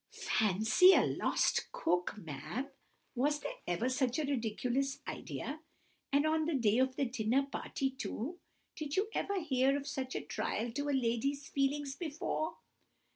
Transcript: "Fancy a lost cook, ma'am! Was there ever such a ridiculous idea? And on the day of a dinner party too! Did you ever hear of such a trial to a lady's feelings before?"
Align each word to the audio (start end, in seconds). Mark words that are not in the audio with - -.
"Fancy 0.09 0.93
a 0.95 1.05
lost 1.05 1.71
cook, 1.71 2.17
ma'am! 2.17 2.69
Was 3.13 3.39
there 3.41 3.53
ever 3.67 3.87
such 3.87 4.17
a 4.17 4.23
ridiculous 4.25 4.99
idea? 5.07 5.61
And 6.11 6.25
on 6.25 6.45
the 6.47 6.55
day 6.55 6.79
of 6.79 6.97
a 6.97 7.05
dinner 7.05 7.43
party 7.45 7.91
too! 7.91 8.39
Did 8.75 8.95
you 8.97 9.09
ever 9.13 9.39
hear 9.39 9.77
of 9.77 9.85
such 9.87 10.15
a 10.15 10.21
trial 10.21 10.71
to 10.71 10.89
a 10.89 10.89
lady's 10.99 11.47
feelings 11.49 11.95
before?" 11.95 12.55